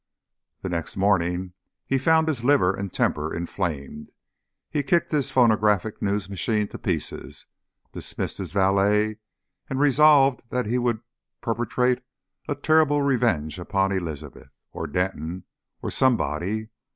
The 0.63 0.69
next 0.69 0.97
morning 0.97 1.53
found 1.99 2.27
his 2.27 2.43
liver 2.43 2.75
and 2.75 2.91
temper 2.91 3.31
inflamed. 3.31 4.09
He 4.67 4.81
kicked 4.81 5.11
his 5.11 5.29
phonographic 5.29 6.01
news 6.01 6.27
machine 6.27 6.67
to 6.69 6.79
pieces, 6.79 7.45
dismissed 7.93 8.39
his 8.39 8.51
valet, 8.51 9.17
and 9.69 9.79
resolved 9.79 10.41
that 10.49 10.65
he 10.65 10.79
would 10.79 11.01
perpetrate 11.39 12.01
a 12.49 12.55
terrible 12.55 13.03
revenge 13.03 13.59
upon 13.59 13.91
Elizabeth. 13.91 14.49
Or 14.71 14.87
Denton. 14.87 15.43
Or 15.83 15.91
somebody. 15.91 16.69